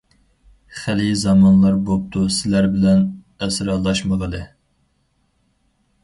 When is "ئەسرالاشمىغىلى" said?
3.47-4.41